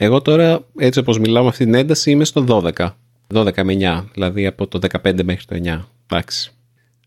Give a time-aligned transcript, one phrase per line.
[0.00, 2.88] Εγώ τώρα, έτσι όπως μιλάω με αυτή την ένταση, είμαι στο 12.
[3.34, 5.84] 12 με 9, δηλαδή από το 15 μέχρι το 9.
[6.06, 6.52] Εντάξει.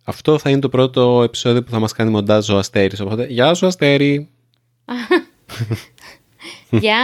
[0.04, 3.00] Αυτό θα είναι το πρώτο επεισόδιο που θα μας κάνει μοντάζ ο Αστέρης.
[3.00, 4.30] Οπότε, γεια σου Αστέρη!
[6.70, 6.98] Γεια!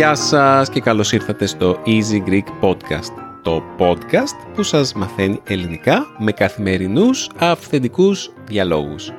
[0.00, 3.12] Γεια σας και καλώς ήρθατε στο Easy Greek Podcast.
[3.42, 9.12] Το podcast που σας μαθαίνει ελληνικά με καθημερινούς αυθεντικούς διαλόγους.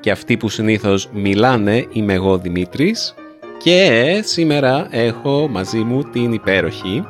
[0.00, 3.14] Και αυτοί που συνήθως μιλάνε είμαι εγώ Δημήτρης
[3.58, 7.04] και σήμερα έχω μαζί μου την υπέροχη...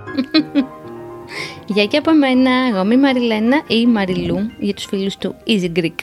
[1.75, 5.35] Γεια και από μένα, εγώ είμαι η Μαριλένα ή η Μαριλού για τους φίλους του
[5.47, 5.97] Easy Greek.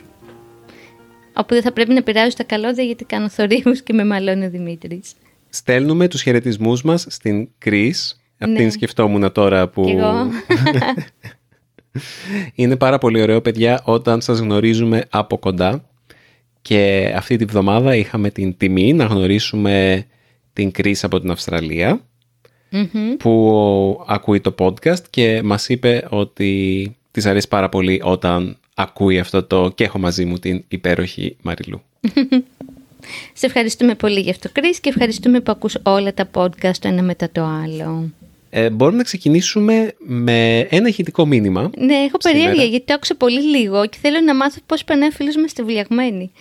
[1.34, 4.50] Όπου δεν θα πρέπει να πειράζω τα καλώδια γιατί κάνω θορύβους και με μαλώνει ο
[4.50, 5.14] Δημήτρης
[5.50, 8.22] στέλνουμε τους χαιρετισμούς μας στην Κρίς.
[8.38, 8.52] Ναι.
[8.52, 9.86] Αυτήν σκεφτόμουν τώρα που...
[12.54, 15.90] Είναι πάρα πολύ ωραίο παιδιά όταν σας γνωρίζουμε από κοντά
[16.62, 20.06] και αυτή τη βδομάδα είχαμε την τιμή να γνωρίσουμε
[20.54, 22.02] την Κρίς από την αυστραλια
[23.20, 29.44] που ακούει το podcast και μας είπε ότι της αρέσει πάρα πολύ όταν ακούει αυτό
[29.44, 31.82] το και έχω μαζί μου την υπέροχη Μαριλού.
[33.34, 37.02] Σε ευχαριστούμε πολύ για αυτό, Κρίς, και ευχαριστούμε που ακούς όλα τα podcast το ένα
[37.02, 38.12] μετά το άλλο.
[38.50, 41.70] Ε, μπορούμε να ξεκινήσουμε με ένα ηχητικό μήνυμα.
[41.78, 45.12] Ναι, έχω περίεργεια γιατί το άκουσα πολύ λίγο και θέλω να μάθω πώς περνάει ο
[45.12, 46.32] φίλος μας στη βουλιαγμένη.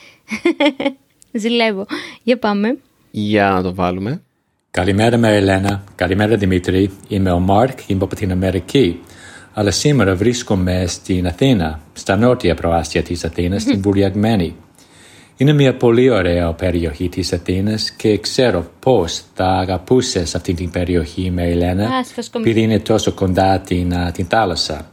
[1.33, 1.87] Ζηλεύω.
[2.23, 2.77] Για πάμε.
[3.11, 4.23] Για να το βάλουμε.
[4.71, 6.91] Καλημέρα Μαριλένα, καλημέρα Δημήτρη.
[7.09, 9.01] Είμαι ο Μάρκ, είμαι από την Αμερική.
[9.53, 14.57] Αλλά σήμερα βρίσκομαι στην Αθήνα, στα νότια προάστια της Αθήνας, στην Βουλιαγμένη.
[15.41, 21.31] Είναι μια πολύ ωραία περιοχή της Αθήνας και ξέρω πώς θα αγαπούσες αυτή την περιοχή
[21.31, 21.89] με Ελένα,
[22.37, 24.91] επειδή είναι τόσο κοντά την, την θάλασσα.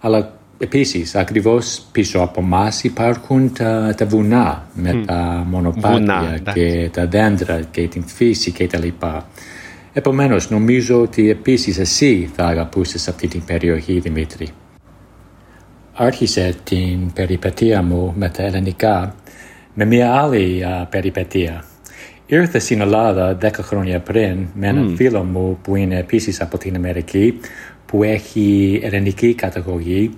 [0.00, 7.06] Αλλά επίσης, ακριβώς πίσω από εμά υπάρχουν τα, τα βουνά με τα μονοπάτια και τα
[7.06, 8.88] δέντρα και την φύση κτλ.
[9.92, 14.48] Επομένως, νομίζω ότι επίσης εσύ θα αγαπούσες αυτή την περιοχή, Δημήτρη.
[15.94, 19.14] Άρχισε την περιπετία μου με τα ελληνικά
[19.78, 21.64] με μια άλλη uh, περιπετία.
[22.26, 24.96] Ήρθα στην Ελλάδα δέκα χρόνια πριν με έναν mm.
[24.96, 27.40] φίλο μου που είναι επίσης από την Αμερική
[27.86, 30.10] που έχει ελληνική καταγωγή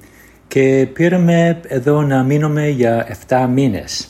[0.48, 4.08] και πήραμε εδώ να μείνουμε για 7 μήνες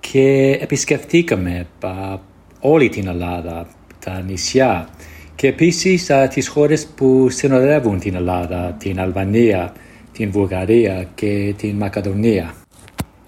[0.00, 2.18] και επισκεφτήκαμε uh,
[2.60, 3.66] όλη την Ελλάδα,
[4.04, 4.88] τα νησιά
[5.34, 9.72] και επίσης uh, τις χώρες που συνοδεύουν την Ελλάδα, την Αλβανία,
[10.12, 12.54] την Βουλγαρία και την Μακεδονία.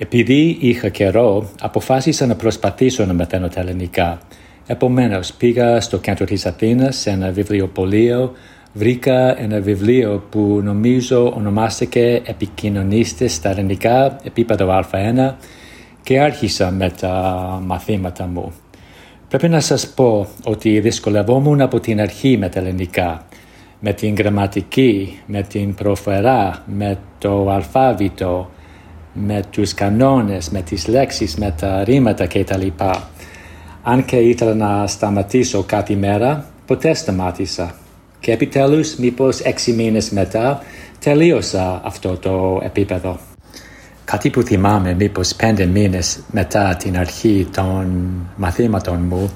[0.03, 4.19] Επειδή είχα καιρό, αποφάσισα να προσπαθήσω να μαθαίνω τα ελληνικά.
[4.67, 8.33] Επομένως, πήγα στο κέντρο της Αθήνας σε ένα βιβλιοπωλείο,
[8.73, 15.35] βρήκα ένα βιβλίο που νομίζω ονομάστηκε Επικοινωνίστε στα ελληνικά, επίπεδο Α1
[16.03, 18.53] και άρχισα με τα μαθήματα μου.
[19.29, 23.25] Πρέπει να σας πω ότι δυσκολευόμουν από την αρχή με τα ελληνικά,
[23.81, 28.51] με την γραμματική, με την προφερά, με το αλφάβητο,
[29.13, 32.67] με τους κανόνες, με τις λέξεις, με τα ρήματα κτλ.
[33.83, 37.75] Αν και ήθελα να σταματήσω κάθε μέρα, ποτέ σταμάτησα.
[38.21, 40.63] Και επιτέλους, μήπως έξι μήνες μετά,
[40.99, 43.19] τελείωσα αυτό το επίπεδο.
[44.05, 49.31] Κάτι που θυμάμαι μήπως πέντε μήνες μετά την αρχή των μαθήματων μου,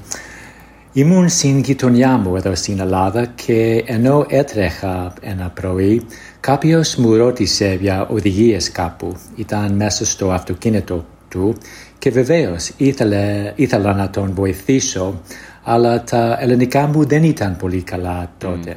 [0.95, 6.05] ήμουν στην γειτονιά μου εδώ στην Ελλάδα και ενώ έτρεχα ένα πρωί,
[6.45, 9.15] Κάποιος μου ρώτησε για οδηγίες κάπου.
[9.35, 11.55] Ήταν μέσα στο αυτοκίνητο του
[11.99, 12.71] και βεβαίως
[13.55, 15.21] ήθελα να τον βοηθήσω,
[15.63, 18.75] αλλά τα ελληνικά μου δεν ήταν πολύ καλά τότε.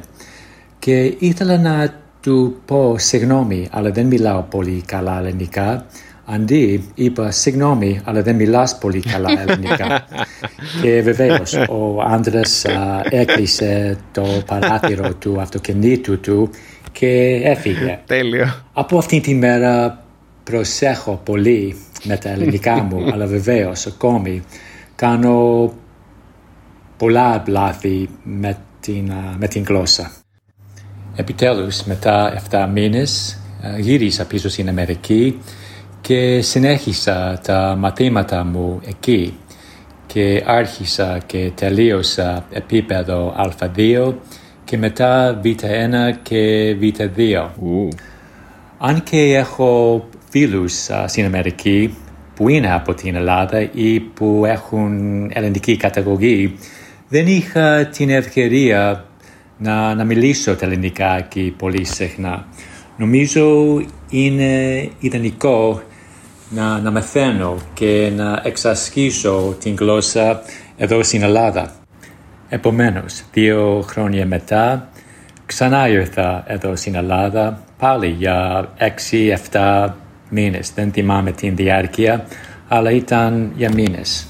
[0.79, 5.85] Και ήθελα να του πω συγγνώμη, αλλά δεν μιλάω πολύ καλά ελληνικά.
[6.31, 10.05] Αντί είπα συγγνώμη, αλλά δεν μιλάς πολύ καλά ελληνικά.
[10.81, 12.65] και βεβαίως ο άντρας
[13.09, 16.49] έκλεισε το παράθυρο του αυτοκινήτου του
[16.91, 17.99] και έφυγε.
[18.05, 18.63] Τέλειο.
[18.73, 20.03] Από αυτή τη μέρα
[20.43, 24.43] προσέχω πολύ με τα ελληνικά μου, αλλά βεβαίως ακόμη
[24.95, 25.73] κάνω
[26.97, 30.11] πολλά λάθη με την, με την γλώσσα.
[31.15, 33.39] Επιτέλους, μετά 7 μήνες,
[33.79, 35.39] γύρισα πίσω στην Αμερική
[36.09, 39.33] και συνέχισα τα μαθήματα μου εκεί
[40.05, 44.13] και άρχισα και τελείωσα επίπεδο Α2
[44.63, 45.55] και μετά Β1
[46.21, 47.49] και Β2.
[48.77, 51.97] Αν και έχω φίλους στην Αμερική
[52.35, 56.55] που είναι από την Ελλάδα ή που έχουν ελληνική καταγωγή,
[57.09, 59.05] Δεν είχα την ευκαιρία
[59.57, 62.47] να, να μιλήσω τα ελληνικά και πολύ συχνά.
[62.97, 63.77] Νομίζω
[64.09, 65.81] είναι ιδανικό
[66.49, 70.41] να, να μαθαίνω και να εξασκήσω την γλώσσα
[70.77, 71.71] εδώ στην Ελλάδα.
[72.49, 74.89] Επομένως, δύο χρόνια μετά,
[75.45, 79.97] ξανά ήρθα εδώ στην Ελλάδα, πάλι για έξι-εφτά
[80.29, 80.71] μήνες.
[80.75, 82.25] Δεν θυμάμαι την διάρκεια,
[82.67, 84.27] αλλά ήταν για μήνες.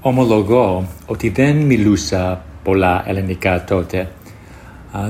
[0.00, 4.08] Ομολογώ ότι δεν μιλούσα πολλά ελληνικά τότε.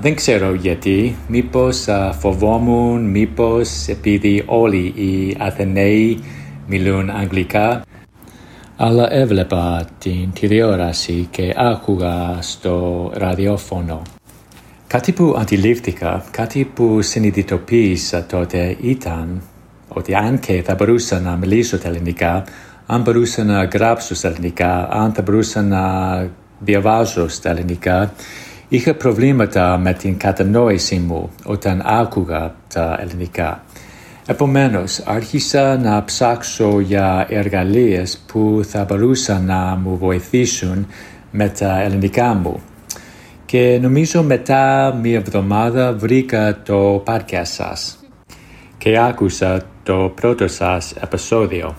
[0.01, 1.87] Δεν ξέρω γιατί, μήπως
[2.19, 6.19] φοβόμουν, μήπως επειδή όλοι οι Αθηναίοι
[6.67, 7.83] μιλούν αγγλικά,
[8.77, 14.03] αλλά έβλεπα την τηλεόραση και άκουγα στο ραδιόφωνο.
[14.87, 19.43] Κάτι που αντιλήφθηκα, κάτι που συνειδητοποίησα τότε ήταν
[19.89, 22.45] ότι αν και θα μπορούσα να μιλήσω τα ελληνικά,
[22.87, 25.83] αν μπορούσα να γράψω στα ελληνικά, αν θα μπορούσα να
[26.59, 28.13] διαβάζω στα ελληνικά,
[28.73, 33.65] είχα προβλήματα με την κατανόηση μου όταν άκουγα τα ελληνικά.
[34.27, 40.87] Επομένως, άρχισα να ψάξω για εργαλείες που θα μπορούσαν να μου βοηθήσουν
[41.31, 42.61] με τα ελληνικά μου.
[43.47, 47.99] Και νομίζω μετά μία εβδομάδα βρήκα το podcast σας
[48.79, 51.75] και άκουσα το πρώτο σας επεισόδιο.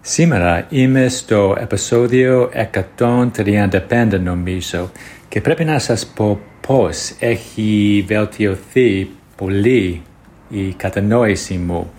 [0.00, 2.50] Σήμερα είμαι στο επεισόδιο
[2.98, 4.90] 135 νομίζω
[5.28, 10.02] και πρέπει να σας πω πώς έχει βελτιωθεί πολύ
[10.48, 11.90] η κατανόηση μου.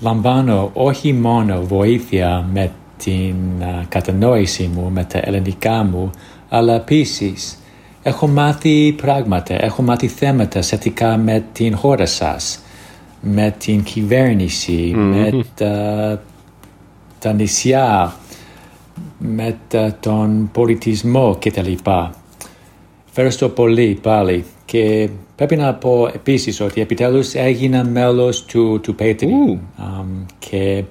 [0.00, 2.70] Λαμβάνω όχι μόνο βοήθεια με
[3.04, 3.34] την
[3.88, 6.10] κατανόηση μου, με τα ελληνικά μου,
[6.48, 7.58] αλλά επίσης
[8.02, 12.60] έχω μάθει πράγματα, έχω μάθει θέματα σχετικά με την χώρα σας,
[13.20, 16.22] με την κυβέρνηση, με τα,
[17.18, 18.14] τα νησιά,
[19.18, 19.58] με
[20.00, 21.72] τον πολιτισμό κτλ.
[23.08, 29.58] Ευχαριστώ πολύ πάλι και πρέπει να πω επίσης ότι επιτέλους έγινα μέλος του, του Patreon
[29.78, 30.84] um, και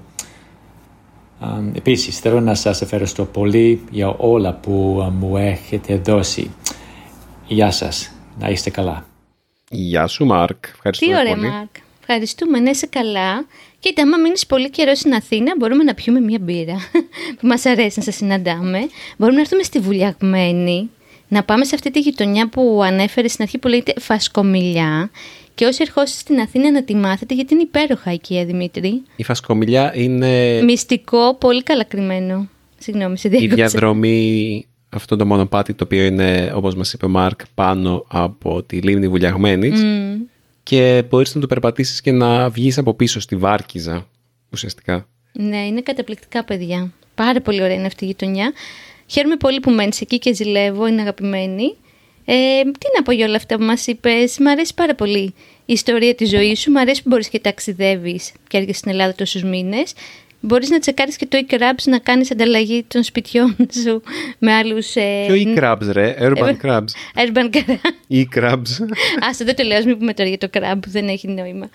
[1.42, 6.52] um, επίσης θέλω να σας ευχαριστώ πολύ για όλα που uh, μου έχετε δώσει.
[7.48, 9.06] Γεια σας, να είστε καλά.
[9.70, 11.48] Γεια σου Μάρκ, ευχαριστώ Τι ωραία πολύ.
[11.48, 11.76] Μάρκ,
[12.14, 13.46] ευχαριστούμε, να είσαι καλά.
[13.80, 16.76] Κοίτα, άμα μείνεις πολύ καιρό στην Αθήνα, μπορούμε να πιούμε μία μπύρα
[17.40, 18.80] που μας αρέσει να σα συναντάμε.
[19.18, 20.90] Μπορούμε να έρθουμε στη Βουλιαγμένη,
[21.28, 25.12] να πάμε σε αυτή τη γειτονιά που ανέφερες στην αρχή που λέγεται Φασκομιλιά.
[25.56, 29.02] Και όσοι ερχόσαστε στην Αθήνα να τη μάθετε, γιατί είναι υπέροχα εκεί, Δημήτρη.
[29.16, 32.50] Η Φασκομιλιά είναι Μυστικό, πολύ καλά κρυμμένο.
[32.78, 33.56] Συγγνώμη, σε η διάκοψα.
[33.56, 38.78] διαδρομή, αυτό το μονοπάτι το οποίο είναι, όπως μας είπε ο Μάρκ, πάνω από τη
[38.78, 40.18] λίμνη Βουλιαγμένης Μμμ.
[40.70, 44.08] Και μπορείς να το περπατήσεις και να βγεις από πίσω στη Βάρκιζα,
[44.54, 45.08] ουσιαστικά.
[45.34, 46.92] Ναι, είναι καταπληκτικά παιδιά.
[47.16, 48.54] Πάρα πολύ ωραία είναι αυτή η γειτονιά.
[49.08, 51.76] Χαίρομαι πολύ που μένεις εκεί και ζηλεύω, είναι αγαπημένη.
[52.26, 55.34] Ε, τι να πω για όλα αυτά που μας είπες, Μ' αρέσει πάρα πολύ
[55.66, 56.72] η ιστορία της ζωής σου.
[56.72, 59.94] Μ' αρέσει που μπορείς και ταξιδεύεις και έρχεσαι στην Ελλάδα τόσους μήνες.
[60.40, 64.02] Μπορείς να τσεκάρεις και το e-crabs να κάνεις ανταλλαγή των σπιτιών σου
[64.38, 64.96] με άλλους.
[64.96, 66.86] Ε, Ποιο e-crabs ρε, urban crabs.
[67.16, 67.78] Urban crabs.
[68.10, 68.88] E-crabs.
[69.30, 71.70] Άσε, δεν το λέω, ας μην πούμε τώρα για το crab που δεν έχει νόημα.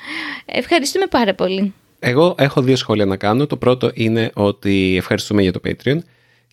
[0.45, 1.73] Ευχαριστούμε πάρα πολύ.
[1.99, 3.47] Εγώ έχω δύο σχόλια να κάνω.
[3.47, 5.99] Το πρώτο είναι ότι ευχαριστούμε για το Patreon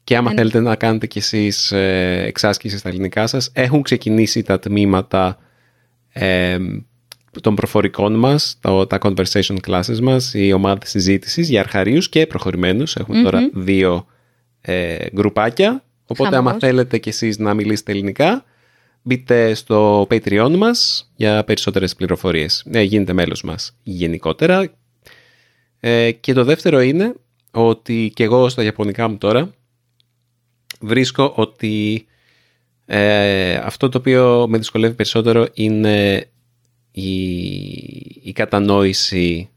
[0.03, 4.59] και άμα θέλετε να κάνετε κι εσείς ε, εξάσκησης στα ελληνικά σας, έχουν ξεκινήσει τα
[4.59, 5.37] τμήματα
[6.13, 6.57] ε,
[7.41, 12.95] των προφορικών μας, τα, τα conversation classes μας, οι ομάδες συζήτησης για αρχαρίους και προχωρημένους.
[12.95, 14.05] Έχουμε τώρα δύο
[14.61, 16.63] ε, γκρουπάκια, οπότε άμα Χαμός.
[16.63, 18.45] θέλετε κι εσείς να μιλήσετε ελληνικά,
[19.01, 22.63] μπείτε στο Patreon μας για περισσότερες πληροφορίες.
[22.65, 24.71] Ναι, γίνετε μέλος μας γενικότερα.
[25.79, 27.13] Ε, και το δεύτερο είναι
[27.51, 29.49] ότι και εγώ στα Ιαπωνικά μου τώρα
[30.79, 32.05] βρίσκω ότι
[32.85, 36.25] ε, αυτό το οποίο με δυσκολεύει περισσότερο είναι
[36.91, 37.23] η,
[38.23, 39.49] η κατανόηση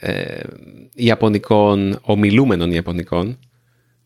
[0.00, 0.40] ε,
[0.94, 3.38] Ιαπωνικών, ομιλούμενων Ιαπωνικών,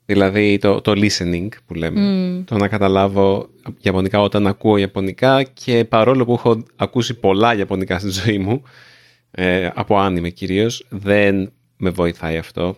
[0.04, 3.48] δηλαδή το, το listening που λέμε, το να καταλάβω
[3.80, 8.62] Ιαπωνικά όταν ακούω Ιαπωνικά και παρόλο που έχω ακούσει πολλά Ιαπωνικά στη ζωή μου,
[9.30, 12.76] ε, από άνιμε κυρίως, δεν με βοηθάει αυτό.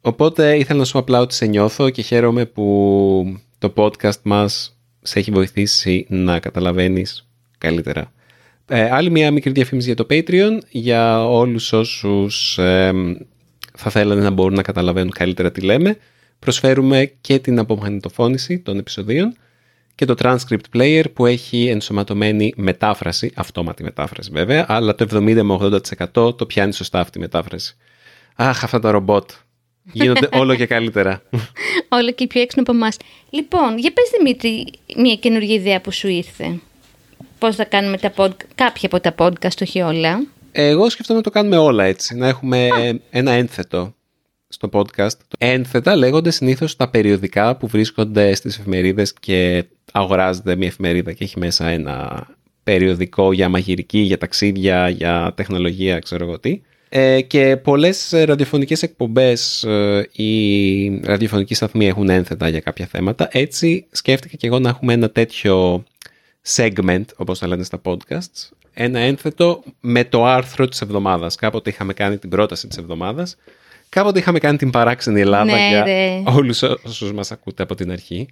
[0.00, 4.80] Οπότε ήθελα να σου πω απλά ότι σε νιώθω και χαίρομαι που το podcast μας
[5.02, 7.29] σε έχει βοηθήσει να καταλαβαίνεις
[7.60, 8.12] καλύτερα.
[8.68, 12.92] Ε, άλλη μια μικρή διαφήμιση για το Patreon για όλους όσους ε,
[13.76, 15.96] θα θέλανε να μπορούν να καταλαβαίνουν καλύτερα τι λέμε.
[16.38, 19.36] Προσφέρουμε και την απομαγνητοφώνηση των επεισοδίων
[19.94, 25.80] και το transcript player που έχει ενσωματωμένη μετάφραση, αυτόματη μετάφραση βέβαια, αλλά το 70 με
[26.14, 27.76] 80% το πιάνει σωστά αυτή η μετάφραση.
[28.36, 29.30] Αχ, αυτά τα ρομπότ.
[29.92, 31.22] Γίνονται όλο και καλύτερα.
[31.88, 32.96] όλο και πιο έξυπνο από εμάς.
[33.30, 36.60] Λοιπόν, για πες Δημήτρη μια καινούργια ιδέα που σου ήρθε.
[37.40, 38.30] Πώς θα κάνουμε τα pod...
[38.54, 40.26] κάποια από τα podcast, όχι όλα.
[40.52, 42.16] Εγώ σκεφτόμαι να το κάνουμε όλα έτσι.
[42.16, 42.68] Να έχουμε
[43.10, 43.94] ένα ένθετο
[44.48, 45.18] στο podcast.
[45.38, 51.38] Ένθετα λέγονται συνήθως τα περιοδικά που βρίσκονται στις εφημερίδες και αγοράζεται μια εφημερίδα και έχει
[51.38, 52.26] μέσα ένα
[52.62, 56.60] περιοδικό για μαγειρική, για ταξίδια, για τεχνολογία, ξέρω εγώ τι.
[56.88, 63.28] Ε, και πολλές ραδιοφωνικές εκπομπές ε, ή ραδιοφωνικοί σταθμοί έχουν ένθετα για κάποια θέματα.
[63.32, 65.84] Έτσι σκέφτηκα και εγώ να έχουμε ένα τέτοιο
[66.46, 71.36] segment, όπως θα λένε στα podcasts, ένα ένθετο με το άρθρο της εβδομάδας.
[71.36, 73.36] Κάποτε είχαμε κάνει την πρόταση της εβδομάδας,
[73.88, 76.22] κάποτε είχαμε κάνει την παράξενη Ελλάδα Ναι, για ρε.
[76.26, 78.28] όλους όσους μας ακούτε από την αρχή.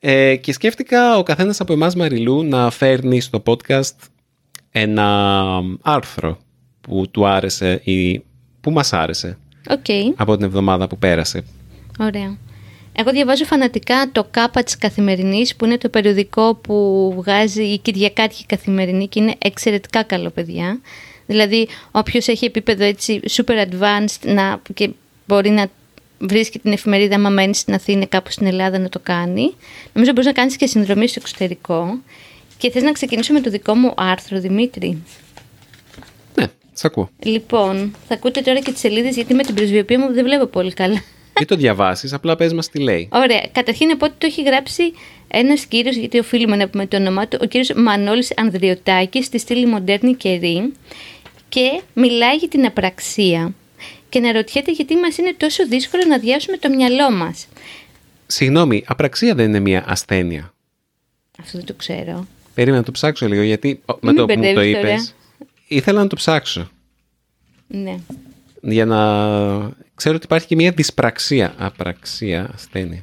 [0.00, 3.94] Ε, και σκέφτηκα ο καθένας από εμάς Μαριλού να φέρνει στο podcast
[4.70, 6.38] ένα άρθρο
[6.80, 8.22] που του άρεσε ή
[8.60, 9.38] που μας άρεσε
[9.70, 11.44] Οκ, από την εβδομάδα που πέρασε.
[12.00, 12.36] ωραία.
[13.00, 18.46] Εγώ διαβάζω φανατικά το ΚΑΠΑ της Καθημερινής που είναι το περιοδικό που βγάζει η Κυριακάτικη
[18.46, 20.80] Καθημερινή και είναι εξαιρετικά καλό παιδιά.
[21.26, 24.90] Δηλαδή όποιος έχει επίπεδο έτσι super advanced να, και
[25.26, 25.66] μπορεί να
[26.18, 29.54] βρίσκει την εφημερίδα άμα μένει στην Αθήνα κάπου στην Ελλάδα να το κάνει.
[29.92, 31.98] Νομίζω μπορείς να κάνεις και συνδρομή στο εξωτερικό.
[32.58, 35.02] Και θες να ξεκινήσω με το δικό μου άρθρο, Δημήτρη;
[36.34, 37.10] Ναι, σ' ακούω.
[37.18, 40.72] Λοιπόν, θα ακούτε τώρα και τις σελίδες γιατί με την πρεσβειοποίηση μου δεν βλέπω πολύ
[40.72, 41.02] καλά.
[41.40, 43.08] Ή το διαβάσεις, απλά πες μας τι λέει.
[43.12, 43.46] Ωραία.
[43.52, 44.82] Καταρχήν να πω ότι το έχει γράψει
[45.28, 49.66] ένας κύριος, γιατί οφείλουμε να πούμε το όνομά του, ο κύριος Μανώλης Ανδριωτάκης, στη στήλη
[49.66, 50.72] Μοντέρνη Καιρή
[51.48, 53.54] και μιλάει για την απραξία.
[54.08, 57.46] Και να ρωτιέται γιατί μας είναι τόσο δύσκολο να διάσουμε το μυαλό μας.
[58.26, 60.54] Συγγνώμη, απραξία δεν είναι μια ασθένεια.
[61.40, 62.26] Αυτό δεν το ξέρω.
[62.54, 64.88] Περίμενα να το ψάξω λίγο γιατί ο, με Μην το που μου το μπερδεύεις τώρα.
[64.92, 65.14] είπες
[65.68, 66.70] ήθελα να το ψάξω
[67.66, 67.96] Ναι.
[68.60, 68.98] Για να
[69.94, 71.54] ξέρω ότι υπάρχει και μια δυσπραξία.
[71.58, 73.02] Απραξία, ασθένεια.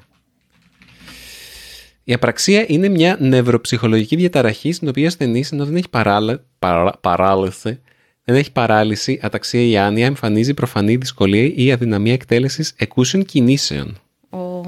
[2.04, 7.80] Η απραξία είναι μια νευροψυχολογική διαταραχή στην οποία ασθενής ενώ δεν έχει παράλε, παρά, παράλυση,
[8.24, 13.98] δεν έχει παράλυση, αταξία ή άνοια, εμφανίζει προφανή δυσκολία ή αδυναμία εκτέλεσης εκούσιων κινήσεων.
[14.30, 14.62] Ο...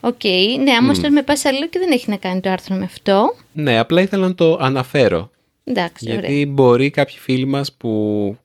[0.00, 0.24] Οκ.
[0.62, 1.08] Ναι, άμα mm.
[1.10, 3.36] με πας αλλού και δεν έχει να κάνει το άρθρο με αυτό.
[3.52, 5.30] Ναι, απλά ήθελα να το αναφέρω.
[5.64, 6.20] Εντάξει, ωραία.
[6.20, 8.36] Γιατί μπορεί κάποιοι φίλοι μας που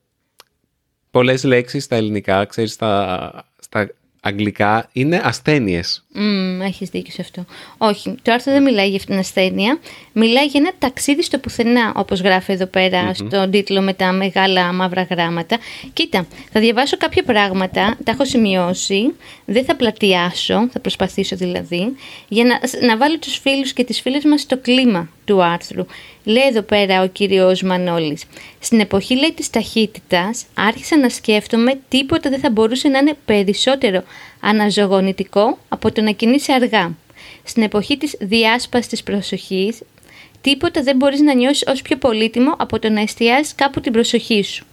[1.20, 3.90] πολλές λέξεις στα ελληνικά, ξέρεις, στα, στα
[4.22, 6.06] αγγλικά, είναι ασθένειες.
[6.16, 7.46] Mm, Έχεις δίκιο σε αυτό.
[7.78, 9.80] Όχι, το άρθρο δεν μιλάει για αυτήν την ασθένεια.
[10.14, 14.74] Μιλάει για ένα ταξίδι στο πουθενά, όπως γράφει εδώ πέρα στον τίτλο με τα μεγάλα
[14.74, 15.58] μαύρα γράμματα.
[15.94, 19.16] Κοίτα, θα διαβάσω κάποια πράγματα, τα έχω σημειώσει.
[19.46, 21.96] Δεν θα πλατιάσω, θα προσπαθήσω δηλαδή,
[22.28, 25.86] για να, να βάλω τους φίλους και τις φίλες μας στο κλίμα του άρθρου.
[26.24, 28.24] Λέει εδώ πέρα ο κύριος Μανώλης.
[28.60, 34.04] Στην εποχή λέει της ταχύτητας άρχισα να σκέφτομαι τίποτα δεν θα μπορούσε να είναι περισσότερο
[34.40, 36.92] αναζωογονητικό από το να κινείσαι αργά.
[37.44, 39.82] Στην εποχή της διάσπασης της προσοχής
[40.42, 44.44] τίποτα δεν μπορείς να νιώσεις ως πιο πολύτιμο από το να εστιάζεις κάπου την προσοχή
[44.44, 44.66] σου.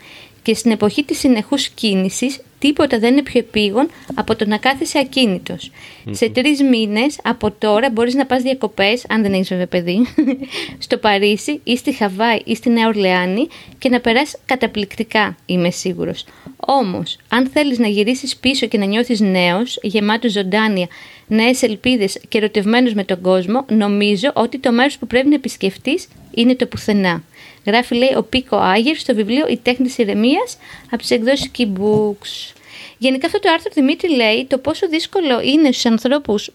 [0.43, 4.99] Και στην εποχή της συνεχούς κίνησης τίποτα δεν είναι πιο επίγον από το να κάθεσαι
[4.99, 5.71] ακίνητος.
[6.11, 10.07] Σε τρεις μήνες από τώρα μπορείς να πας διακοπές, αν δεν έχεις βέβαια παιδί,
[10.87, 13.47] στο Παρίσι ή στη Χαβάη ή στη Νέα Ορλεάνη
[13.79, 16.25] και να περάσεις καταπληκτικά, είμαι σίγουρος.
[16.57, 20.87] Όμως, αν θέλεις να γυρίσεις πίσω και να νιώθεις νέος, γεμάτος ζωντάνια,
[21.27, 26.09] νέες ελπίδες και ερωτευμένος με τον κόσμο, νομίζω ότι το μέρος που πρέπει να επισκεφτείς
[26.35, 27.23] είναι το πουθενά.
[27.67, 30.57] Γράφει, λέει, ο Πίκο Άγερ στο βιβλίο «Η τέχνη της ηρεμίας»
[30.87, 32.56] από τις εκδόσεις Key Books.
[32.99, 36.51] Γενικά αυτό το άρθρο Δημήτρη λέει το πόσο δύσκολο είναι στους ανθρώπους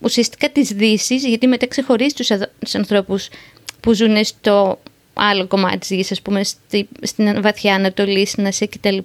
[0.00, 3.28] ουσιαστικά της δύση, γιατί μετά ξεχωρίζει τους, αδο- τους ανθρώπους
[3.80, 4.78] που ζουν στο
[5.14, 8.98] άλλο κομμάτι της γης, ας πούμε, στη, στην βαθιά Ανατολή, στην Ασία κτλ.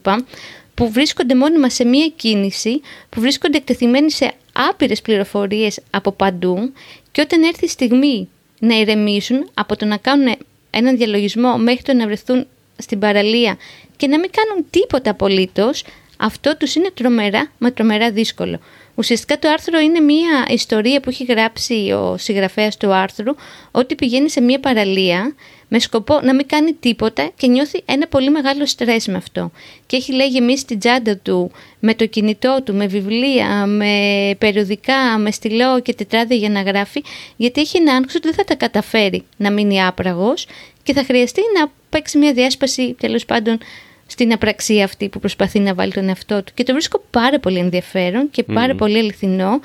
[0.73, 6.73] που βρίσκονται μόνιμα σε μία κίνηση, που βρίσκονται εκτεθειμένοι σε άπειρες πληροφορίες από παντού
[7.11, 8.29] και όταν έρθει η στιγμή
[8.59, 10.35] να ηρεμήσουν από το να κάνουν
[10.69, 13.57] έναν διαλογισμό μέχρι το να βρεθούν στην παραλία
[13.97, 15.83] και να μην κάνουν τίποτα απολύτως,
[16.17, 18.59] αυτό τους είναι τρομερά, μα τρομερά δύσκολο.
[18.95, 23.35] Ουσιαστικά το άρθρο είναι μια ιστορία που έχει γράψει ο συγγραφέας του άρθρου
[23.71, 25.35] ότι πηγαίνει σε μια παραλία
[25.67, 29.51] με σκοπό να μην κάνει τίποτα και νιώθει ένα πολύ μεγάλο στρες με αυτό.
[29.85, 33.91] Και έχει λέει γεμίσει την τσάντα του με το κινητό του, με βιβλία, με
[34.37, 37.03] περιοδικά, με στυλό και τετράδια για να γράφει
[37.35, 40.47] γιατί έχει ένα άγχος ότι δεν θα τα καταφέρει να μείνει άπραγος
[40.83, 43.57] και θα χρειαστεί να παίξει μια διάσπαση τέλος πάντων
[44.05, 46.51] στην απραξία αυτή που προσπαθεί να βάλει τον εαυτό του.
[46.53, 49.59] Και το βρίσκω πάρα πολύ ενδιαφέρον και πάρα πολύ αληθινό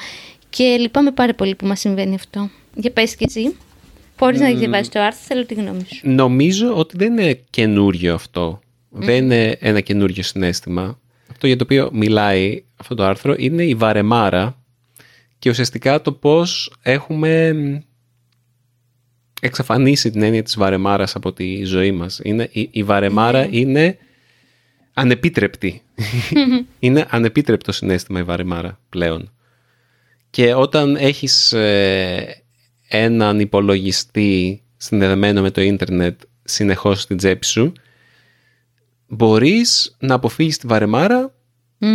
[0.51, 2.51] και λυπάμαι πάρα πολύ που μας συμβαίνει αυτό.
[2.75, 3.57] Για πες και εσύ.
[4.19, 6.09] Μπορείς να διαβάσει το άρθρο, θέλω τη γνώμη σου.
[6.09, 8.61] Νομίζω ότι δεν είναι καινούριο αυτό.
[8.91, 11.01] Δεν είναι ένα καινούριο συνέστημα.
[11.31, 14.63] αυτό για το οποίο μιλάει αυτό το άρθρο είναι η βαρεμάρα
[15.39, 17.55] και ουσιαστικά το πώς έχουμε
[19.41, 22.21] εξαφανίσει την έννοια της βαρεμάρας από τη ζωή μας.
[22.23, 23.99] Είναι, η, η βαρεμάρα είναι
[24.95, 25.83] ανεπίτρεπτη.
[26.79, 29.33] είναι ανεπίτρεπτο συνέστημα η βαρεμάρα πλέον.
[30.31, 32.43] Και όταν έχεις ε,
[32.89, 37.73] έναν υπολογιστή συνδεδεμένο με το ίντερνετ συνεχώς στην τσέπη σου,
[39.09, 41.35] μπορείς να αποφύγεις τη βαρεμάρα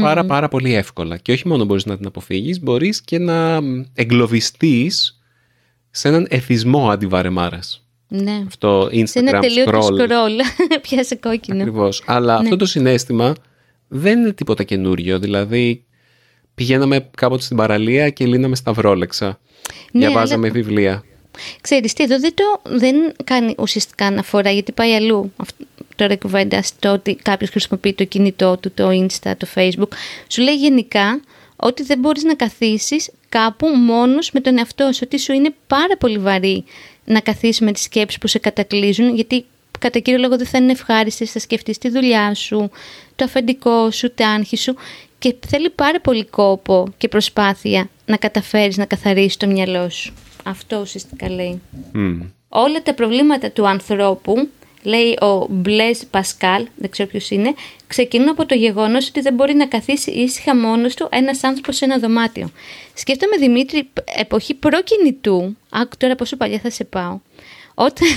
[0.01, 1.17] πάρα πάρα πολύ εύκολα.
[1.17, 3.59] Και όχι μόνο μπορείς να την αποφύγεις, μπορείς και να
[3.93, 5.21] εγκλωβιστείς
[5.91, 7.84] σε έναν εθισμό αντιβαρεμάρας.
[8.07, 8.43] Ναι.
[8.47, 9.99] Αυτό Instagram Σε ένα τελείωτο scroll.
[9.99, 10.39] scroll.
[10.81, 11.57] Πιάσε κόκκινο.
[11.59, 12.03] Ακριβώς.
[12.05, 12.39] Αλλά Ναι.
[12.43, 13.35] αυτό το συνέστημα
[13.87, 15.19] δεν είναι τίποτα καινούριο.
[15.19, 15.85] Δηλαδή
[16.55, 19.39] πηγαίναμε κάποτε στην παραλία και λύναμε σταυρόλεξα.
[19.91, 21.03] Ναι, Διαβάζαμε βιβλία.
[21.61, 26.17] Ξέρεις τι, εδώ δεν, το, δεν κάνει ουσιαστικά αναφορά γιατί πάει αλλού αυτό, τώρα η
[26.17, 29.87] κουβέντας στο ότι κάποιος χρησιμοποιεί το κινητό του, το Insta, το Facebook.
[30.27, 31.21] Σου λέει γενικά
[31.55, 35.97] ότι δεν μπορείς να καθίσεις κάπου μόνος με τον εαυτό σου, ότι σου είναι πάρα
[35.99, 36.63] πολύ βαρύ
[37.05, 39.45] να καθίσεις με τις σκέψεις που σε κατακλείζουν γιατί
[39.79, 42.69] κατά κύριο λόγο δεν θα είναι ευχάριστες, θα σκεφτείς τη δουλειά σου,
[43.15, 44.75] το αφεντικό σου, τα άγχη σου
[45.19, 50.13] και θέλει πάρα πολύ κόπο και προσπάθεια να καταφέρεις να καθαρίσεις το μυαλό σου.
[50.43, 51.61] Αυτό ουσιαστικά λέει.
[51.91, 52.21] Μμ.
[52.49, 54.49] Όλα τα προβλήματα του ανθρώπου,
[54.85, 57.53] λέει ο Μπλέζ Πασκάλ, δεν ξέρω ποιος είναι,
[57.87, 61.85] ξεκινούν από το γεγονός ότι δεν μπορεί να καθίσει ήσυχα μόνος του ένας άνθρωπος σε
[61.85, 62.51] ένα δωμάτιο.
[62.93, 67.19] Σκέφτομαι, Δημήτρη, εποχή προκινητού, άκου τώρα πόσο παλιά θα σε πάω,
[67.73, 68.07] όταν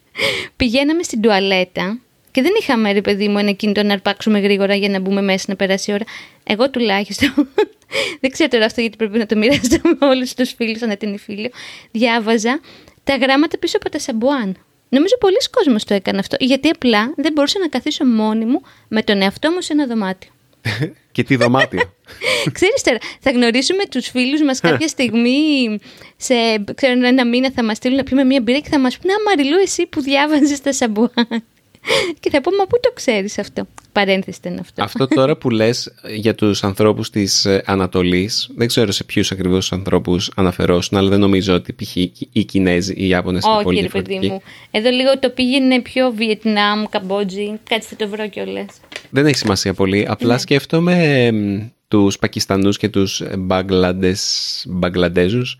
[0.56, 1.98] πηγαίναμε στην τουαλέτα
[2.30, 5.44] και δεν είχαμε, ρε παιδί μου, ένα κινητό να αρπάξουμε γρήγορα για να μπούμε μέσα
[5.48, 6.04] να περάσει η ώρα.
[6.44, 7.32] Εγώ τουλάχιστον,
[8.20, 11.16] δεν ξέρω τώρα αυτό γιατί πρέπει να το μοιραστώ με όλους τους φίλους, αν είναι
[11.16, 11.50] φίλιο,
[11.90, 12.60] διάβαζα
[13.04, 14.56] τα γράμματα πίσω από τα σαμπουάν.
[14.94, 19.02] Νομίζω πολλοί κόσμος το έκανε αυτό, γιατί απλά δεν μπορούσα να καθίσω μόνη μου με
[19.02, 20.30] τον εαυτό μου σε ένα δωμάτιο.
[21.12, 21.80] και τι δωμάτιο;
[22.56, 25.78] Ξέρεις τώρα, θα γνωρίσουμε τους φίλους μας κάποια στιγμή,
[26.16, 26.34] σε
[26.74, 29.16] ξέρω, ένα μήνα θα μας στείλουν να πιούμε μία μπύρα και θα μας πούνε «Α,
[29.26, 31.44] Μαριλού, εσύ που διάβαζες τα σαμπουάν».
[32.20, 33.66] Και θα πούμε «Μα πού το ξέρεις αυτό».
[33.92, 34.82] Παρένθεση ήταν αυτό.
[34.82, 39.72] Αυτό τώρα που λες για τους ανθρώπους της ε, Ανατολής, δεν ξέρω σε ποιους ακριβώς
[39.72, 41.96] ανθρώπους αναφερόσουν, αλλά δεν νομίζω ότι π.χ.
[42.32, 44.32] οι Κινέζοι ή οι Ιάπωνες είναι πολύ Όχι, ρε παιδί διαφορετικοί.
[44.32, 44.42] μου.
[44.70, 47.52] Εδώ λίγο το πήγαινε πιο Βιετνάμ, Καμπότζη.
[47.68, 48.66] Κάτι θα το βρω κιόλας.
[49.10, 49.98] Δεν έχει σημασία πολύ.
[49.98, 50.04] Ναι.
[50.08, 55.58] Απλά σκέφτομαι εμ, τους Πακιστανούς και τους Μπαγκλαντες, Μπαγκλαντέζους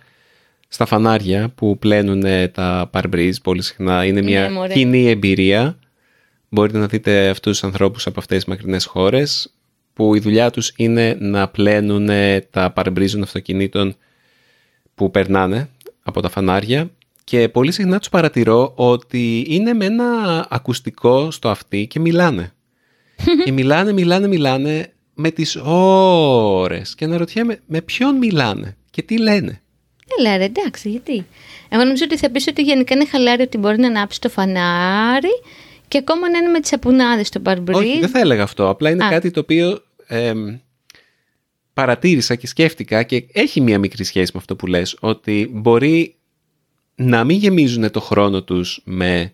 [0.68, 4.04] στα φανάρια που πλένουν τα παρμπρίζ πολύ συχνά.
[4.04, 4.72] Είναι μια Ναι, μωρέ.
[4.72, 5.76] κοινή εμπειρία.
[6.54, 9.54] Μπορείτε να δείτε αυτούς τους ανθρώπους από αυτές τις μακρινές χώρες
[9.92, 12.08] που η δουλειά τους είναι να πλένουν
[12.50, 13.96] τα παρμπρίζ των αυτοκινήτων
[14.94, 15.68] που περνάνε
[16.02, 16.90] από τα φανάρια
[17.24, 22.52] και πολύ συχνά τους παρατηρώ ότι είναι με ένα ακουστικό στο αυτί και μιλάνε.
[23.44, 29.62] και μιλάνε, μιλάνε, μιλάνε με τις ώρες και αναρωτιέμαι με ποιον μιλάνε και τι λένε;
[30.18, 31.26] Έλα ρε, εντάξει, γιατί.
[31.68, 35.30] Εγώ νομίζω ότι θα πεις ότι γενικά είναι χαλάρι ότι μπορεί να ανάψει το φανάρι
[35.92, 37.76] και ακόμα να είναι με τις σαπουνάδες στο παρμπρίζ.
[37.78, 38.68] Όχι, δεν θα έλεγα αυτό.
[38.68, 39.08] Απλά είναι Α.
[39.08, 40.58] κάτι το οποίο εμ,
[41.74, 46.14] παρατήρησα και σκέφτηκα και έχει μία μικρή σχέση με αυτό που λες, ότι μπορεί
[46.94, 49.32] να μην γεμίζουν το χρόνο τους με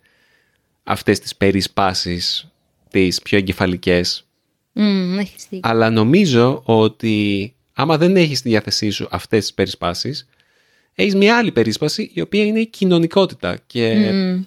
[0.84, 2.48] αυτές τις περισπάσεις,
[2.90, 4.26] τις πιο εγκεφαλικές,
[4.72, 5.70] Μμμ, έχεις δίκιο.
[5.70, 10.28] αλλά νομίζω ότι άμα δεν έχεις στη διάθεσή σου αυτές τις περισπάσεις,
[10.94, 14.42] έχεις μια άλλη περίσπαση η οποία είναι η κοινωνικότητα και Μμμ.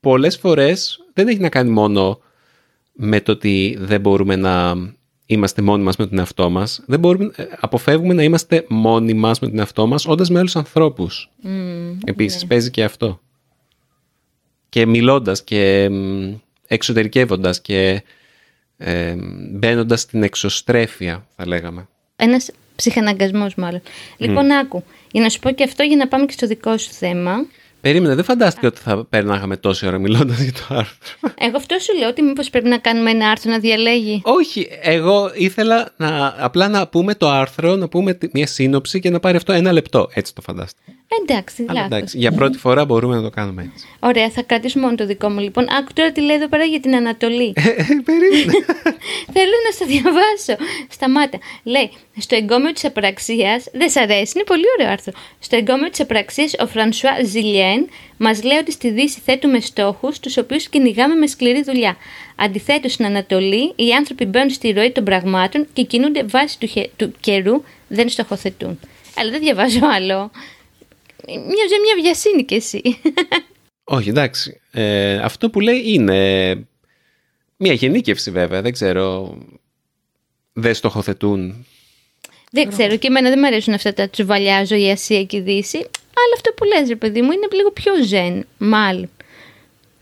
[0.00, 2.20] πολλές φορές δεν έχει να κάνει μόνο
[2.92, 4.74] με το ότι δεν μπορούμε να
[5.26, 6.82] είμαστε μόνοι μας με τον εαυτό μας.
[6.86, 10.56] Δεν μπορούμε, ε, αποφεύγουμε να είμαστε μόνοι μας με τον εαυτό μας όντας με άλλους
[10.56, 11.30] ανθρώπους.
[11.40, 11.98] Μμμ.
[12.04, 13.20] Επίσης παίζει και αυτό.
[14.68, 16.32] Και μιλώντας και μ,
[16.66, 18.02] εξωτερικεύοντας και
[18.76, 19.14] ε,
[19.50, 21.88] μπαίνοντας στην εξωστρέφεια θα λέγαμε.
[22.16, 23.82] Ένας ψυχαναγκασμός μάλλον.
[24.16, 26.90] Λοιπόν, άκου, για να σου πω και αυτό για να πάμε και στο δικό σου
[26.92, 27.46] θέμα.
[27.82, 30.96] Περίμενε, δεν φαντάστηκα ότι θα περνάγαμε τόση ώρα μιλώντας για το άρθρο.
[31.38, 34.20] Εγώ αυτό σου λέω ότι μήπως πρέπει να κάνουμε ένα άρθρο να διαλέγει.
[34.24, 39.10] Όχι, εγώ ήθελα να, απλά να πούμε το άρθρο, να πούμε τη- μια σύνοψη και
[39.10, 40.08] να πάρει αυτό ένα λεπτό.
[40.14, 40.92] Έτσι το φαντάστηκα.
[41.22, 41.96] Εντάξει, Αλλά λάθος.
[41.96, 43.86] εντάξει, για πρώτη φορά μπορούμε να το κάνουμε έτσι.
[44.00, 45.66] Ωραία, θα κρατήσουμε μόνο το δικό μου λοιπόν.
[45.78, 47.52] Άκου τώρα τι λέει εδώ πέρα για την Ανατολή.
[47.56, 47.62] Ε,
[48.04, 48.52] Περίμενε.
[49.34, 50.56] Θέλω να στο διαβάσω.
[50.90, 51.38] Σταμάτα.
[51.62, 53.64] Λέει, στο εγκόμιο της απραξίας.
[53.72, 55.12] Δεν σ' αρέσει, είναι πολύ ωραίο άρθρο.
[55.38, 60.36] Στο εγκόμιο της απραξίας, ο Φρανσουά Ζιλιέν μας λέει ότι στη Δύση θέτουμε στόχους, τους
[60.36, 61.96] οποίους κυνηγάμε με σκληρή δουλειά.
[62.36, 66.90] Αντιθέτως, στην Ανατολή, οι άνθρωποι μπαίνουν στη ροή των πραγμάτων και κινούνται βάσει του, χε-
[66.96, 68.78] του καιρού, δεν στοχοθετούν.
[69.18, 70.30] Αλλά δεν διαβάζω άλλο.
[71.26, 72.82] Μοιάζει μια βιασύνη κι εσύ.
[73.84, 74.60] Όχι, εντάξει.
[74.70, 76.52] Ε, αυτό που λέει είναι
[77.56, 79.38] μια γενίκευση βέβαια, δεν ξέρω.
[80.52, 81.66] δεν στοχοθετούν.
[82.50, 85.76] Δεν ξέρω και εμένα δεν μου αρέσουν αυτά τα τσουβαλιάζω η Ασία και η Δύση.
[86.14, 89.10] Αλλά αυτό που λες ρε παιδί μου είναι λίγο πιο ζεν, μάλλον.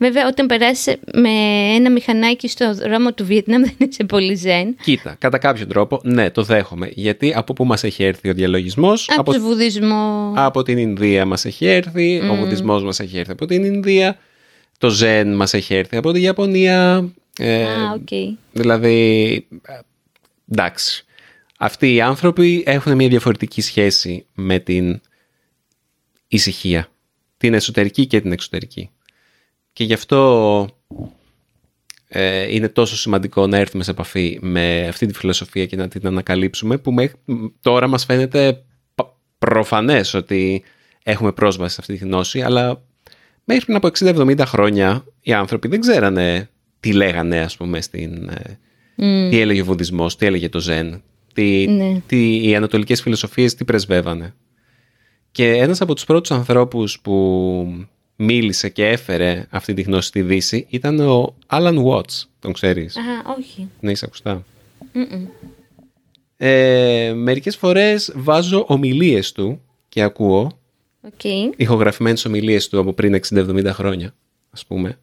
[0.02, 1.30] Βέβαια, όταν περάσει με
[1.74, 4.76] ένα μηχανάκι στο δρόμο του Βιετνάμ, δεν είσαι πολύ ζεν.
[4.82, 6.90] Κοίτα, κατά κάποιο τρόπο, ναι, το δέχομαι.
[6.94, 10.32] Γιατί από πού μας έχει έρθει ο διαλογισμός, Από, από, το βουδισμό.
[10.36, 14.18] από την Ινδία μας έχει έρθει, ο βουδισμός μας έχει έρθει από την Ινδία,
[14.78, 17.08] το ζεν μας έχει έρθει από τη Ιαπωνία.
[17.38, 18.36] Ε, Α, οκ.
[18.52, 19.32] Δηλαδή,
[19.62, 19.78] ε,
[20.52, 21.04] εντάξει.
[21.58, 25.00] Αυτοί οι άνθρωποι έχουν μια διαφορετική σχέση με την
[26.28, 26.88] ησυχία.
[27.36, 28.90] Την εσωτερική και την εξωτερική.
[29.80, 30.68] Και γι' αυτό
[32.08, 36.06] ε, είναι τόσο σημαντικό να έρθουμε σε επαφή με αυτή τη φιλοσοφία και να την
[36.06, 37.16] ανακαλύψουμε που μέχρι
[37.60, 38.62] τώρα μας φαίνεται
[38.94, 40.62] πα- προφανές ότι
[41.02, 42.82] έχουμε πρόσβαση σε αυτή τη γνώση αλλά
[43.44, 46.48] μέχρι πριν από 60-70 χρόνια οι άνθρωποι δεν ξέρανε
[46.80, 48.58] τι λέγανε ας πούμε στην, ε,
[49.30, 51.02] τι έλεγε ο βουδισμός, τι έλεγε το ζεν
[51.34, 52.00] τι, Ναι.
[52.06, 54.34] τι, οι ανατολικές φιλοσοφίες τι πρεσβεύανε
[55.30, 57.86] και ένας από τους πρώτους ανθρώπους που
[58.22, 62.24] μίλησε και έφερε αυτή τη γνώση στη Δύση ήταν ο Alan Watts.
[62.38, 63.00] Τον ξέρεις; Α,
[63.38, 63.68] όχι.
[63.80, 64.44] Ναι, είσαι ακουστά.
[66.36, 70.58] Ε, μερικές φορές βάζω ομιλίες του και ακούω
[71.00, 71.24] Οκ.
[71.56, 74.14] ηχογραφημένες ομιλίες του από πριν 60-70 χρόνια,
[74.50, 74.98] ας πούμε.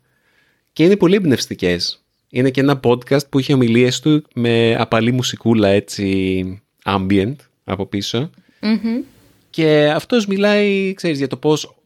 [0.73, 2.03] Και είναι πολύ εμπνευστικές.
[2.29, 8.29] Είναι και ένα podcast που είχε ομιλίες του με απαλή μουσικούλα έτσι ambient από πίσω.
[8.61, 9.01] Μμμ.
[9.49, 11.76] Και αυτός μιλάει, ξέρεις, για το πώς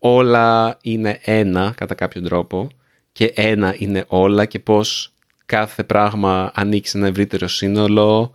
[0.00, 2.68] όλα είναι ένα κατά κάποιο τρόπο
[3.12, 5.12] και ένα είναι όλα και πώς
[5.46, 8.34] κάθε πράγμα ανήκει σε ένα ευρύτερο σύνολο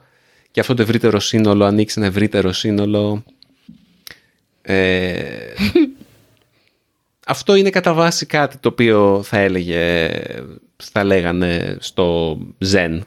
[0.52, 3.24] και αυτό το ευρύτερο σύνολο ανήκει σε ένα ευρύτερο σύνολο.
[4.62, 5.54] Ε,
[7.28, 10.10] αυτό είναι κατά βάση κάτι το οποίο θα έλεγε,
[10.76, 13.00] θα λέγανε στο Zen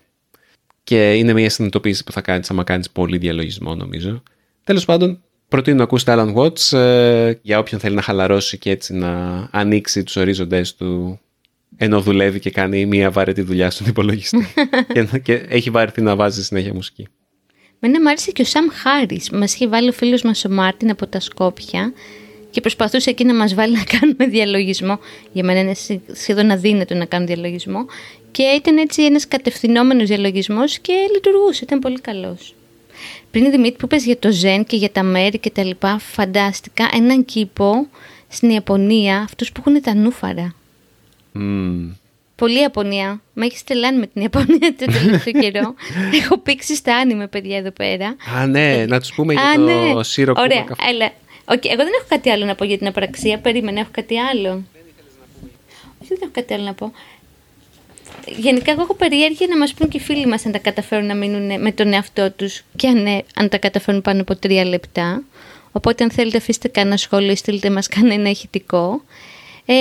[0.85, 4.23] και είναι μια συνειδητοποίηση που θα κάνεις άμα κάνεις πολύ διαλογισμό νομίζω.
[4.65, 8.95] Τέλος πάντων, προτείνω να ακούσετε Alan Watts ε, για όποιον θέλει να χαλαρώσει και έτσι
[8.95, 11.21] να ανοίξει τους ορίζοντές του
[11.77, 14.47] ενώ δουλεύει και κάνει μια βαρετή δουλειά στον υπολογιστή
[14.93, 17.07] και, να- και έχει βαρεθεί να βάζει συνέχεια μουσική.
[17.81, 19.21] Μένα μου άρεσε και ο Σαμ Χάρη.
[19.33, 21.93] Μας είχε βάλει ο φίλος μας ο Μάρτιν από τα Σκόπια
[22.51, 24.99] και προσπαθούσε εκεί να μας βάλει να κάνουμε διαλογισμό.
[25.33, 27.87] Για μένα είναι σχ- σχεδόν αδύνατο να κάνω διαλογισμό.
[28.31, 31.65] Και ήταν έτσι ένας κατευθυνόμενος διαλογισμός και λειτουργούσε.
[31.65, 32.55] Ήταν πολύ καλός.
[33.31, 36.89] Πριν Δημήτρη που είπες για το Ζεν και για τα μέρη και τα λοιπά, φαντάστηκα
[36.95, 37.87] έναν κήπο
[38.29, 40.55] στην Ιαπωνία, αυτούς που έχουν τα νούφαρα.
[41.33, 41.91] Μμμ.
[42.37, 43.21] Πολύ Ιαπωνία.
[43.33, 45.75] Με έχεις τρελάνει με την Ιαπωνία το τελευταίο καιρό.
[46.23, 48.17] Έχω πήξει στα άνιμε, παιδιά, εδώ πέρα.
[48.37, 50.03] Α, ναι, να τους πούμε για Α, το ναι.
[50.03, 50.89] σύρο Ωραία, καφέ.
[50.91, 51.11] έλα.
[51.45, 53.39] Οκ, εγώ δεν έχω κάτι άλλο να πω για την απραξία.
[53.39, 54.49] Περίμενε, έχω κάτι άλλο.
[56.03, 56.93] Όχι, δεν έχω κάτι άλλο να πω.
[58.37, 61.15] Γενικά, εγώ έχω περιέργεια να μας πούν και οι φίλοι μας αν τα καταφέρουν να
[61.15, 65.23] μείνουν με τον εαυτό τους και αν, ε, αν τα καταφέρουν πάνω από τρία λεπτά.
[65.73, 69.03] Οπότε, αν θέλετε, αφήστε κανένα σχόλιο ή στείλτε μας κανένα ηχητικό.
[69.67, 69.75] Ε,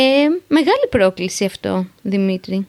[0.48, 2.68] μεγάλη πρόκληση αυτό, Δημήτρη.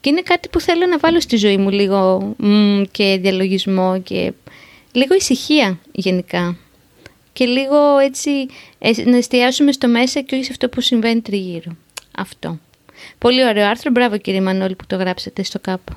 [0.00, 4.32] Και είναι κάτι που θέλω να βάλω στη ζωή μου λίγο μμ, και διαλογισμό και
[4.92, 6.56] λίγο ησυχία γενικά.
[7.32, 8.30] Και λίγο έτσι
[8.78, 11.76] ε, να εστιάσουμε στο μέσα και όχι σε αυτό που συμβαίνει τριγύρω.
[12.16, 12.58] Αυτό.
[13.18, 13.90] Πολύ ωραίο άρθρο.
[13.90, 15.92] Μπράβο κύριε Μανώλη που το γράψατε στο κάπου.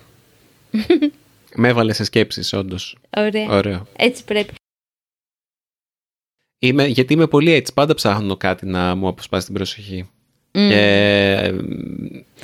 [1.56, 2.98] Με έβαλε σε σκέψεις, όντως.
[3.18, 3.50] Ωραία.
[3.50, 3.88] Ωραίο.
[3.96, 4.54] Έτσι πρέπει.
[6.60, 10.10] Είμαι, γιατί είμαι πολύ έτσι, πάντα ψάχνω κάτι να μου αποσπάσει την προσοχή.
[10.52, 10.70] Μμ.
[10.70, 10.80] Και
[11.42, 11.54] ε,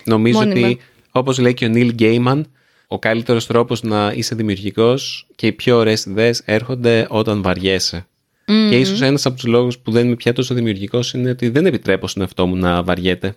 [0.04, 0.68] νομίζω Μόνιμα.
[0.68, 0.80] ότι,
[1.12, 2.52] όπως λέει και ο Νίλ Γκέιμαν,
[2.88, 8.08] ο καλύτερος τρόπος να είσαι δημιουργικός και οι πιο ωραίες ιδέες έρχονται όταν βαριέσαι.
[8.48, 8.70] Μμ.
[8.70, 11.66] Και ίσως ένας από τους λόγους που δεν είμαι πια τόσο δημιουργικός είναι ότι δεν
[11.66, 13.36] επιτρέπω στον εαυτό μου να βαριέται.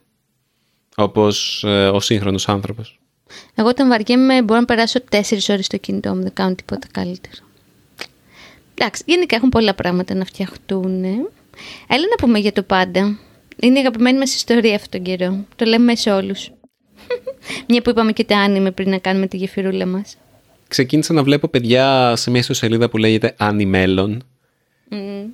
[0.96, 2.98] Όπως ε, ο σύγχρονος άνθρωπος.
[3.54, 7.42] Εγώ όταν βαριέμαι μπορώ να περάσω τέσσερις ώρες στο κινητό μου, δεν κάνω τίποτα καλύτερο.
[8.74, 11.04] Εντάξει, γενικά έχουν πολλά πράγματα να φτιαχτούν.
[11.86, 13.18] Έλα να πούμε για το πάντα.
[13.60, 15.44] Είναι η αγαπημένη μας ιστορία αυτόν τον καιρό.
[15.56, 16.50] Το λέμε σε όλους.
[17.68, 20.16] Μια που είπαμε και τα άνιμε πριν να κάνουμε τη γεφυρούλα μας.
[20.68, 24.16] Ξεκίνησα να βλέπω παιδιά σε μια ιστοσελίδα που λέγεται Animelon.
[24.88, 25.24] Μμ.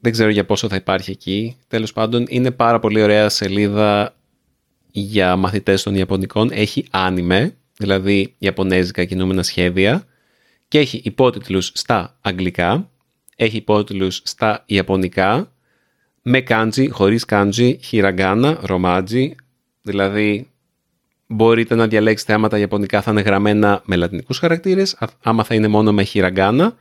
[0.00, 1.56] Δεν ξέρω για πόσο θα υπάρχει εκεί.
[1.68, 4.14] Τέλος πάντων, είναι πάρα πολύ ωραία σελίδα
[5.00, 6.50] για μαθητές των Ιαπωνικών.
[6.52, 10.04] Έχει άνιμε, δηλαδή Ιαπωνέζικα κινούμενα σχέδια
[10.68, 12.90] και έχει υπότιτλους στα αγγλικά,
[13.36, 15.52] έχει υπότιτλους στα Ιαπωνικά,
[16.22, 19.34] με κάντζι, χωρίς κάντζι, χιραγκάνα, ρομάτζι,
[19.82, 20.50] δηλαδή
[21.26, 25.54] μπορείτε να διαλέξετε άμα τα Ιαπωνικά θα είναι γραμμένα με λατινικούς χαρακτήρες, α- άμα θα
[25.54, 26.76] είναι μόνο με χιραγκάνα,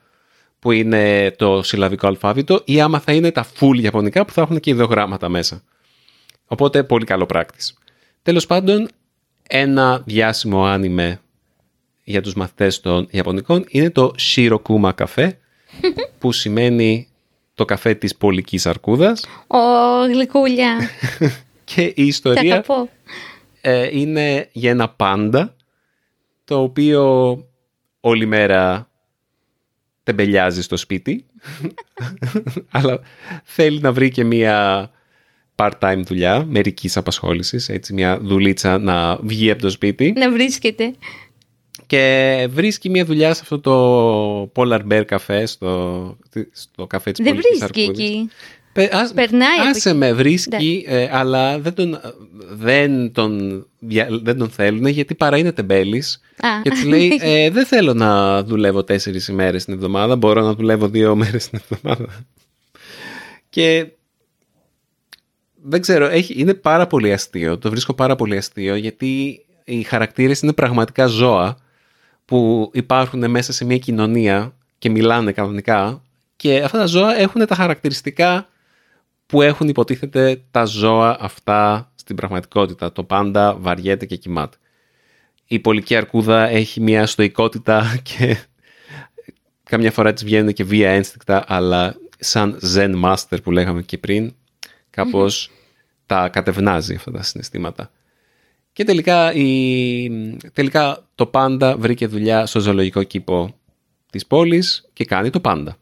[0.59, 4.59] που είναι το συλλαβικό αλφάβητο, ή άμα θα είναι τα full Ιαπωνικά που θα έχουν
[4.59, 5.63] και ιδεογράμματα μέσα.
[6.45, 7.77] Οπότε πολύ καλό πράκτης.
[8.25, 8.87] Τέλος πάντων,
[9.49, 11.19] ένα διάσημο άνιμε
[12.03, 15.37] για τους μαθητές των Ιαπωνικών είναι το Shirokuma καφέ
[16.19, 17.07] που σημαίνει
[17.53, 19.57] το καφέ της πολικής αρκούδας Ω,
[20.11, 20.89] γλυκούλια.
[21.63, 22.89] και η Θα ιστορία τα πω.
[23.61, 25.55] ε, είναι για ένα πάντα
[26.43, 27.37] το οποίο
[27.99, 28.89] όλη μέρα
[30.03, 31.25] τεμπελιάζει στο σπίτι
[32.71, 32.99] αλλά
[33.43, 34.89] θέλει να βρει και μία
[35.55, 40.93] part-time δουλειά μερικής απασχόλησης έτσι μια δουλίτσα να βγει από το σπίτι Να βρίσκεται.
[41.87, 46.17] και βρίσκει μια δουλειά σε αυτό το Polar Bear καφέ στο,
[46.51, 48.05] στο καφέ της Δεν Πολιτικής βρίσκει Αρκούδης.
[48.09, 48.29] εκεί.
[48.73, 49.97] Πε- ας- Περνάει από Άσε εκεί.
[49.97, 51.99] με, βρίσκει, ε, αλλά δεν τον,
[52.51, 56.47] δεν, τον, δια- δεν τον θέλουν γιατί παρά είναι τεμπέλης Α.
[56.63, 60.87] και του λέει ε, δεν θέλω να δουλεύω τέσσερις ημέρες την εβδομάδα, μπορώ να δουλεύω
[60.87, 62.25] δύο μέρες την εβδομάδα.
[63.49, 63.87] Και
[65.67, 70.39] δεν ξέρω, έχει, είναι πάρα πολύ αστείο, το βρίσκω πάρα πολύ αστείο γιατί οι χαρακτήρες
[70.41, 71.57] είναι πραγματικά ζώα
[72.25, 76.01] που υπάρχουν μέσα σε μια κοινωνία και μιλάνε κανονικά
[76.35, 78.49] και αυτά τα ζώα έχουν τα χαρακτηριστικά
[79.25, 82.91] που έχουν υποτίθεται τα ζώα αυτά στην πραγματικότητα.
[82.91, 84.57] Το πάντα βαριέται και κοιμάται.
[85.47, 88.37] Η πολική αρκούδα έχει μια στοικότητα και
[89.63, 94.35] καμιά φορά της βγαίνουν και βία ένστικτα, αλλά σαν zen master που λέγαμε και πριν,
[94.95, 95.51] κάπως
[96.05, 97.91] τα κατευνάζει αυτά τα συναισθήματα.
[98.73, 100.37] Και τελικά, η...
[100.53, 103.55] τελικά το πάντα βρήκε δουλειά στο ζωολογικό κήπο
[104.11, 105.77] της πόλης και κάνει το πάντα.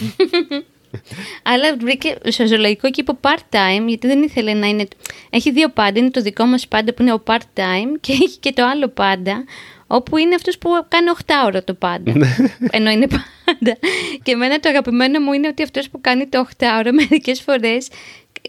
[1.42, 4.86] Αλλά βρήκε στο ζωολογικό κήπο part-time, γιατί δεν ήθελε να είναι.
[5.30, 5.98] Έχει δύο πάντα.
[5.98, 9.44] Είναι το δικό μας πάντα που είναι ο part-time και έχει και το άλλο πάντα,
[9.86, 12.12] όπου είναι αυτός που κάνει 8 ώρα το πάντα.
[12.76, 13.76] Ενώ είναι πάντα.
[14.22, 17.88] Και εμένα το αγαπημένο μου είναι ότι αυτός που κάνει το 8 ώρα μερικές φορές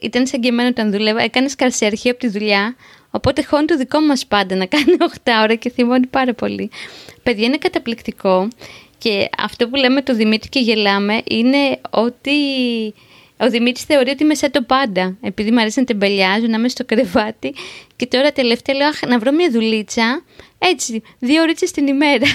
[0.01, 2.75] ήταν σαν και εμένα όταν δούλευα, έκανες σκαρσιαρχή από τη δουλειά.
[3.11, 6.69] Οπότε χώνει το δικό μας πάντα να κάνει 8 ώρα και θυμώνει πάρα πολύ.
[7.23, 8.47] Παιδιά είναι καταπληκτικό.
[8.97, 12.31] Και αυτό που λέμε το Δημήτρη και γελάμε είναι ότι
[13.37, 15.17] ο Δημήτρης θεωρεί ότι είμαι σαν το πάντα.
[15.21, 17.53] Επειδή μου αρέσει να τεμπελιάζω, να είμαι στο κρεβάτι.
[17.95, 20.23] Και τώρα τελευταία λέω, αχ, να βρω μια δουλίτσα.
[20.57, 22.25] Έτσι, δύο ώρες την ημέρα.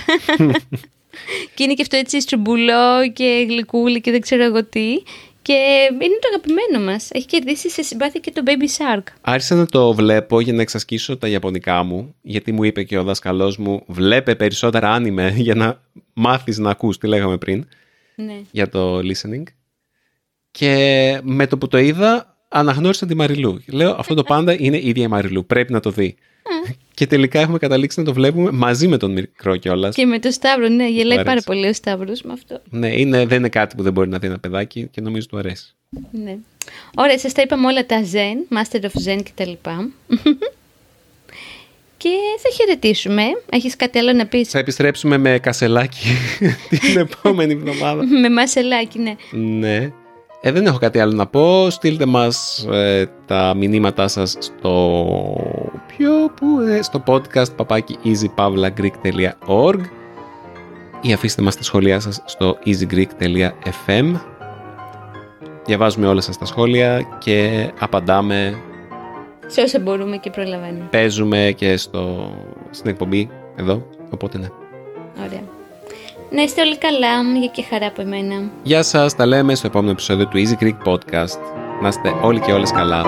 [1.55, 5.03] και είναι και αυτό έτσι στρουμπουλό και γλυκούλι και δεν ξέρω εγώ τι.
[5.47, 7.09] Και είναι το αγαπημένο μας.
[7.11, 9.03] Έχει κερδίσει σε συμπάθεια και το Baby Shark.
[9.21, 13.03] Άρχισα να το βλέπω για να εξασκήσω τα ιαπωνικά μου, γιατί μου είπε και ο
[13.03, 15.81] δάσκαλός μου βλέπε περισσότερα άνιμε για να
[16.13, 17.67] μάθεις να ακούς, τι λέγαμε πριν,
[18.15, 18.41] Ναι.
[18.51, 19.43] για το listening.
[20.51, 23.63] Και με το που το είδα, αναγνώρισα τη Μαριλού.
[23.67, 26.17] Λέω, αυτό το πάντα είναι η ίδια η Μαριλού, πρέπει να το δει.
[26.95, 29.95] Και τελικά έχουμε καταλήξει να το βλέπουμε μαζί με τον μικρό κιόλας.
[29.95, 31.25] Και με το Σταύρο, ναι, γελάει αρέσει.
[31.25, 32.61] πάρα πολύ ο Σταύρος με αυτό.
[32.71, 35.39] Ναι, είναι, δεν είναι κάτι που δεν μπορεί να δει ένα παιδάκι και νομίζω του
[35.39, 35.75] αρέσει.
[36.11, 36.37] Ναι.
[36.97, 39.51] Ωραία, σας τα είπαμε όλα τα Zen, Master of Zen κτλ.
[41.97, 42.09] και
[42.43, 43.23] θα χαιρετήσουμε.
[43.51, 46.07] Έχεις κάτι άλλο να πεις; Θα επιστρέψουμε με κασελάκι
[46.81, 48.05] την επόμενη εβδομάδα.
[48.21, 49.15] με μασελάκι, ναι.
[49.31, 49.93] Ναι.
[50.41, 51.71] Ε, δεν έχω κάτι άλλο να πω.
[51.71, 55.76] Στείλτε μας ε, τα μηνύματά σας στο...
[55.97, 59.81] Ποιο, που, ε, στο podcast παπάκι easypavlagreek.org
[61.01, 64.15] ή αφήστε μας τα σχόλιά σας στο easygreek.fm
[65.65, 68.59] Διαβάζουμε όλα σας τα σχόλια και απαντάμε,
[69.47, 70.87] Σε όσα μπορούμε και προλαβαίνουμε.
[70.91, 72.31] παίζουμε και στο,
[72.71, 74.49] στην εκπομπή εδώ, οπότε ναι.
[75.27, 75.43] Ωραία.
[76.31, 78.43] Να είστε όλοι καλά, για και χαρά από εμένα.
[78.63, 81.39] Γεια σας, τα λέμε στο επόμενο επεισόδιο του Easy Greek Podcast.
[81.83, 83.05] Να είστε όλοι και όλες καλά.